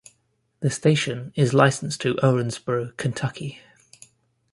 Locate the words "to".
2.01-2.15